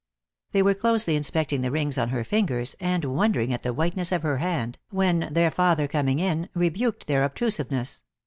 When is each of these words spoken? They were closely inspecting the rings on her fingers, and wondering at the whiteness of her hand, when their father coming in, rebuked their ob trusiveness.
They 0.53 0.63
were 0.63 0.73
closely 0.73 1.15
inspecting 1.15 1.61
the 1.61 1.69
rings 1.69 1.99
on 1.99 2.09
her 2.09 2.23
fingers, 2.23 2.75
and 2.79 3.05
wondering 3.05 3.53
at 3.53 3.61
the 3.61 3.71
whiteness 3.71 4.11
of 4.11 4.23
her 4.23 4.39
hand, 4.39 4.79
when 4.89 5.29
their 5.31 5.51
father 5.51 5.87
coming 5.87 6.17
in, 6.17 6.49
rebuked 6.55 7.05
their 7.05 7.23
ob 7.23 7.35
trusiveness. 7.35 8.01